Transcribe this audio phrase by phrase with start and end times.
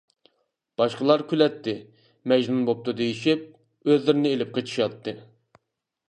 [0.81, 1.73] باشقىلار كۈلەتتى،
[2.33, 3.43] «مەجنۇن بوپتۇ» دېيىشىپ،
[3.91, 5.15] ئۆزلىرىنى ئېلىپ قېچىشاتتى.